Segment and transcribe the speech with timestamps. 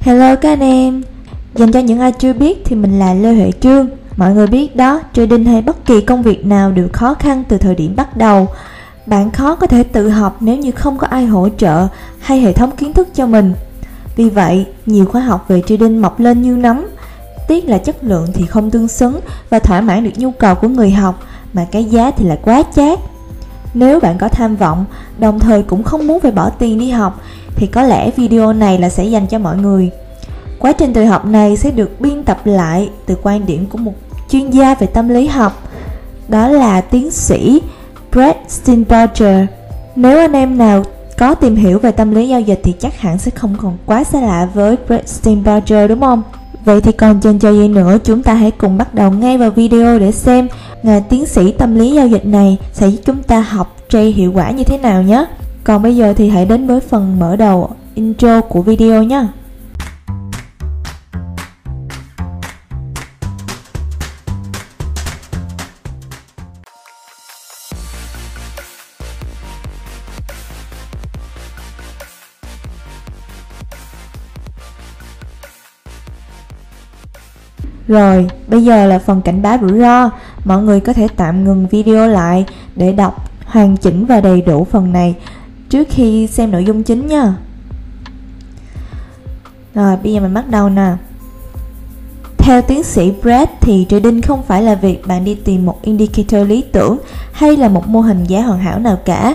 [0.00, 1.02] Hello các anh em.
[1.54, 3.88] Dành cho những ai chưa biết thì mình là Lê Huệ Trương.
[4.16, 7.58] Mọi người biết đó, trading hay bất kỳ công việc nào đều khó khăn từ
[7.58, 8.48] thời điểm bắt đầu.
[9.06, 11.86] Bạn khó có thể tự học nếu như không có ai hỗ trợ
[12.20, 13.54] hay hệ thống kiến thức cho mình.
[14.16, 16.86] Vì vậy, nhiều khóa học về trading mọc lên như nấm.
[17.48, 19.20] Tiếc là chất lượng thì không tương xứng
[19.50, 21.22] và thỏa mãn được nhu cầu của người học
[21.52, 22.98] Mà cái giá thì lại quá chát.
[23.74, 24.84] Nếu bạn có tham vọng,
[25.18, 27.20] đồng thời cũng không muốn phải bỏ tiền đi học
[27.56, 29.90] thì có lẽ video này là sẽ dành cho mọi người.
[30.58, 33.92] Quá trình tự học này sẽ được biên tập lại từ quan điểm của một
[34.30, 35.68] chuyên gia về tâm lý học,
[36.28, 37.60] đó là tiến sĩ
[38.12, 39.46] Brett Steinberger.
[39.96, 40.84] Nếu anh em nào
[41.18, 44.04] có tìm hiểu về tâm lý giao dịch thì chắc hẳn sẽ không còn quá
[44.04, 46.22] xa lạ với Brett Steinberger đúng không?
[46.64, 49.50] Vậy thì còn chần chờ gì nữa, chúng ta hãy cùng bắt đầu ngay vào
[49.50, 50.48] video để xem
[50.82, 54.32] ngài tiến sĩ tâm lý giao dịch này sẽ giúp chúng ta học trade hiệu
[54.34, 55.26] quả như thế nào nhé.
[55.64, 59.26] Còn bây giờ thì hãy đến với phần mở đầu intro của video nhé.
[77.88, 80.10] Rồi, bây giờ là phần cảnh báo rủi ro.
[80.44, 82.44] Mọi người có thể tạm ngừng video lại
[82.76, 85.14] để đọc hoàn chỉnh và đầy đủ phần này
[85.70, 87.34] trước khi xem nội dung chính nha
[89.74, 90.96] rồi bây giờ mình bắt đầu nè
[92.38, 96.48] theo tiến sĩ Brad thì trading không phải là việc bạn đi tìm một indicator
[96.48, 96.98] lý tưởng
[97.32, 99.34] hay là một mô hình giá hoàn hảo nào cả.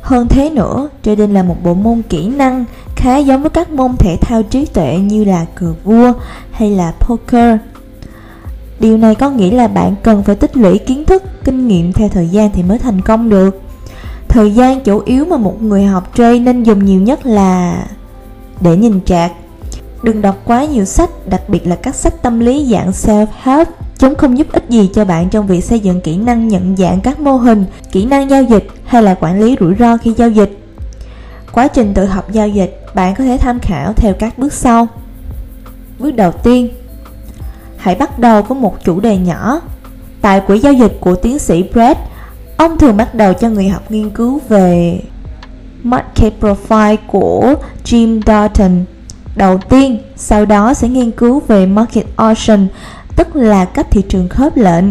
[0.00, 2.64] Hơn thế nữa, trading là một bộ môn kỹ năng
[2.96, 6.12] khá giống với các môn thể thao trí tuệ như là cờ vua
[6.50, 7.58] hay là poker.
[8.80, 12.08] Điều này có nghĩa là bạn cần phải tích lũy kiến thức, kinh nghiệm theo
[12.08, 13.62] thời gian thì mới thành công được.
[14.36, 17.84] Thời gian chủ yếu mà một người học trade nên dùng nhiều nhất là
[18.60, 19.32] để nhìn chạc.
[20.02, 23.64] Đừng đọc quá nhiều sách, đặc biệt là các sách tâm lý dạng self-help.
[23.98, 27.00] Chúng không giúp ích gì cho bạn trong việc xây dựng kỹ năng nhận dạng
[27.00, 30.30] các mô hình, kỹ năng giao dịch hay là quản lý rủi ro khi giao
[30.30, 30.58] dịch.
[31.52, 34.88] Quá trình tự học giao dịch, bạn có thể tham khảo theo các bước sau.
[35.98, 36.68] Bước đầu tiên,
[37.76, 39.60] hãy bắt đầu với một chủ đề nhỏ.
[40.20, 41.98] Tại quỹ giao dịch của tiến sĩ Brett,
[42.56, 45.00] Ông thường bắt đầu cho người học nghiên cứu về
[45.82, 48.84] Market Profile của Jim Dalton
[49.36, 52.66] đầu tiên, sau đó sẽ nghiên cứu về Market Option,
[53.16, 54.84] tức là cách thị trường khớp lệnh.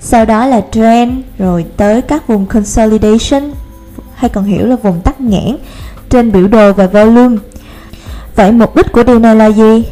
[0.00, 3.52] Sau đó là trend, rồi tới các vùng consolidation,
[4.14, 5.56] hay còn hiểu là vùng tắc nghẽn,
[6.08, 7.36] trên biểu đồ và volume.
[8.36, 9.84] Vậy mục đích của điều này là gì?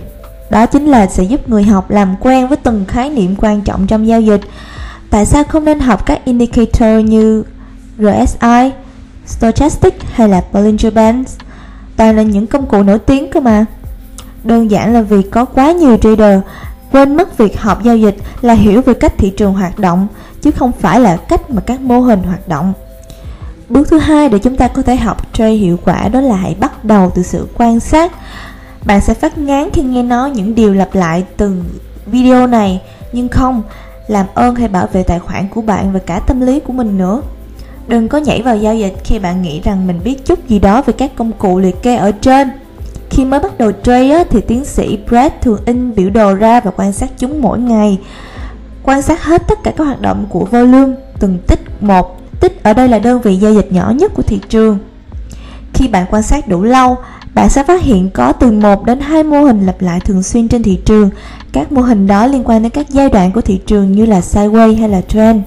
[0.51, 3.87] Đó chính là sẽ giúp người học làm quen với từng khái niệm quan trọng
[3.87, 4.41] trong giao dịch
[5.15, 7.45] Tại sao không nên học các indicator như
[7.99, 8.73] RSI,
[9.27, 11.37] Stochastic hay là Bollinger Bands?
[11.97, 13.65] Toàn là những công cụ nổi tiếng cơ mà.
[14.45, 16.41] Đơn giản là vì có quá nhiều trader
[16.93, 20.07] quên mất việc học giao dịch là hiểu về cách thị trường hoạt động
[20.43, 22.73] chứ không phải là cách mà các mô hình hoạt động.
[23.69, 26.57] Bước thứ hai để chúng ta có thể học trade hiệu quả đó là hãy
[26.61, 28.13] bắt đầu từ sự quan sát.
[28.85, 31.63] Bạn sẽ phát ngán khi nghe nói những điều lặp lại từ
[32.07, 32.83] video này
[33.13, 33.63] nhưng không,
[34.09, 36.99] làm ơn hãy bảo vệ tài khoản của bạn và cả tâm lý của mình
[36.99, 37.23] nữa.
[37.89, 40.83] Đừng có nhảy vào giao dịch khi bạn nghĩ rằng mình biết chút gì đó
[40.83, 42.51] về các công cụ liệt kê ở trên.
[43.11, 46.71] Khi mới bắt đầu trade thì tiến sĩ Brad thường in biểu đồ ra và
[46.77, 47.99] quan sát chúng mỗi ngày.
[48.83, 52.21] Quan sát hết tất cả các hoạt động của volume, từng tích một.
[52.41, 54.79] Tích ở đây là đơn vị giao dịch nhỏ nhất của thị trường.
[55.75, 56.97] Khi bạn quan sát đủ lâu,
[57.35, 60.49] bạn sẽ phát hiện có từ 1 đến 2 mô hình lặp lại thường xuyên
[60.49, 61.11] trên thị trường.
[61.53, 64.21] Các mô hình đó liên quan đến các giai đoạn của thị trường như là
[64.21, 65.41] sideways hay là trend.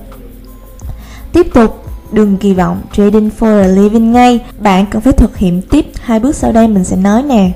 [1.34, 5.62] Tiếp tục, đừng kỳ vọng trading for a living ngay, bạn cần phải thực hiện
[5.62, 7.52] tiếp hai bước sau đây mình sẽ nói nè.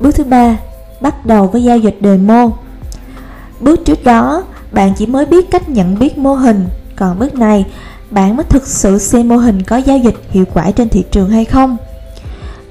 [0.00, 0.56] Bước thứ ba,
[1.00, 2.50] bắt đầu với giao dịch demo.
[3.60, 6.66] Bước trước đó, bạn chỉ mới biết cách nhận biết mô hình,
[6.96, 7.64] còn bước này,
[8.10, 11.30] bạn mới thực sự xem mô hình có giao dịch hiệu quả trên thị trường
[11.30, 11.76] hay không.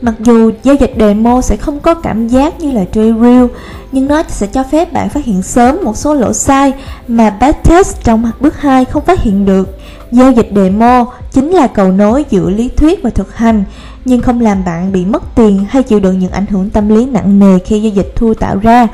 [0.06, 3.46] Mặc dù giao dịch demo sẽ không có cảm giác như là trade real,
[3.92, 6.74] nhưng nó sẽ cho phép bạn phát hiện sớm một số lỗi sai
[7.08, 9.78] mà backtest trong bước 2 không phát hiện được.
[10.12, 13.64] Giao dịch demo chính là cầu nối giữa lý thuyết và thực hành,
[14.06, 17.06] nhưng không làm bạn bị mất tiền hay chịu đựng những ảnh hưởng tâm lý
[17.06, 18.88] nặng nề khi giao dịch thua tạo ra.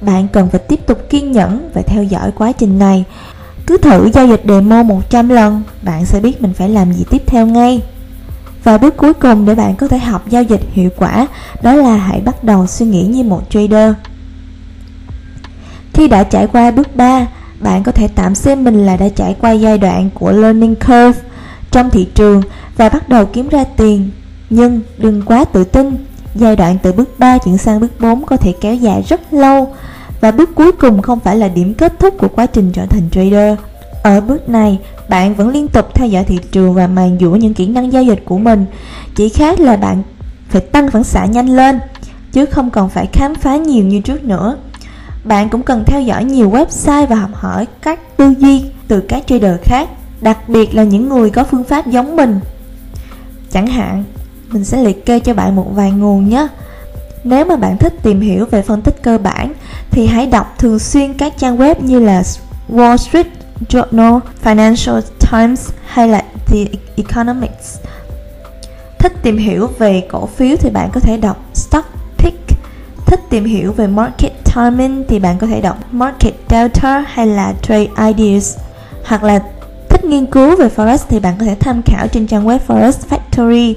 [0.00, 3.04] Bạn cần phải tiếp tục kiên nhẫn và theo dõi quá trình này.
[3.66, 7.22] Cứ thử giao dịch demo 100 lần, bạn sẽ biết mình phải làm gì tiếp
[7.26, 7.80] theo ngay.
[8.64, 11.26] Và bước cuối cùng để bạn có thể học giao dịch hiệu quả
[11.62, 13.94] đó là hãy bắt đầu suy nghĩ như một trader.
[15.94, 17.26] Khi đã trải qua bước 3,
[17.60, 21.20] bạn có thể tạm xem mình là đã trải qua giai đoạn của learning curve
[21.70, 22.42] trong thị trường
[22.76, 24.10] và bắt đầu kiếm ra tiền.
[24.50, 25.96] Nhưng đừng quá tự tin,
[26.34, 29.74] Giai đoạn từ bước 3 chuyển sang bước 4 có thể kéo dài rất lâu
[30.20, 33.10] và bước cuối cùng không phải là điểm kết thúc của quá trình trở thành
[33.10, 33.58] trader.
[34.02, 34.78] Ở bước này,
[35.08, 38.02] bạn vẫn liên tục theo dõi thị trường và mài dũa những kỹ năng giao
[38.02, 38.66] dịch của mình.
[39.14, 40.02] Chỉ khác là bạn
[40.48, 41.78] phải tăng phản xạ nhanh lên,
[42.32, 44.56] chứ không còn phải khám phá nhiều như trước nữa.
[45.24, 49.22] Bạn cũng cần theo dõi nhiều website và học hỏi các tư duy từ các
[49.26, 49.88] trader khác,
[50.20, 52.40] đặc biệt là những người có phương pháp giống mình.
[53.52, 54.04] Chẳng hạn,
[54.52, 56.48] mình sẽ liệt kê cho bạn một vài nguồn nhé.
[57.24, 59.52] Nếu mà bạn thích tìm hiểu về phân tích cơ bản
[59.90, 62.22] thì hãy đọc thường xuyên các trang web như là
[62.68, 63.26] Wall Street
[63.68, 65.00] Journal, Financial
[65.32, 66.64] Times hay là The
[66.96, 67.78] Economics.
[68.98, 71.88] Thích tìm hiểu về cổ phiếu thì bạn có thể đọc Stock
[72.18, 72.38] Pick.
[73.06, 77.54] Thích tìm hiểu về market timing thì bạn có thể đọc Market Delta hay là
[77.62, 78.58] Trade Ideas.
[79.04, 79.42] Hoặc là
[79.88, 82.92] thích nghiên cứu về Forex thì bạn có thể tham khảo trên trang web Forex
[83.10, 83.74] Factory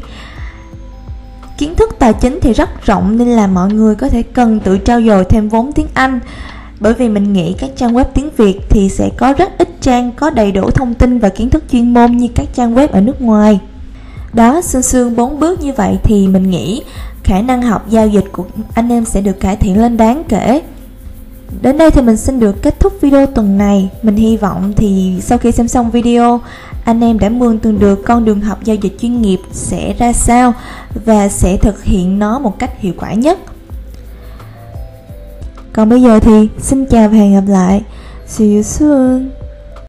[1.61, 4.77] kiến thức tài chính thì rất rộng nên là mọi người có thể cần tự
[4.77, 6.19] trao dồi thêm vốn tiếng Anh
[6.81, 10.11] bởi vì mình nghĩ các trang web tiếng Việt thì sẽ có rất ít trang
[10.11, 13.01] có đầy đủ thông tin và kiến thức chuyên môn như các trang web ở
[13.01, 13.59] nước ngoài.
[14.33, 16.83] Đó xương xương bốn bước như vậy thì mình nghĩ
[17.23, 20.61] khả năng học giao dịch của anh em sẽ được cải thiện lên đáng kể.
[21.61, 23.89] Đến đây thì mình xin được kết thúc video tuần này.
[24.01, 26.39] Mình hy vọng thì sau khi xem xong video,
[26.85, 30.13] Anh em đã mường tượng được con đường học giao dịch chuyên nghiệp sẽ ra
[30.13, 30.53] sao
[31.05, 33.39] Và sẽ thực hiện nó một cách hiệu quả nhất.
[35.73, 37.83] Còn bây giờ thì xin chào và hẹn gặp lại.
[38.27, 39.40] See you soon